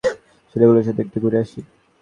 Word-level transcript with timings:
ছেলেগুলোর 0.49 0.85
সাথে 0.87 1.01
একটু 1.05 1.17
ঘুরে 1.23 1.37
আসি। 1.43 1.59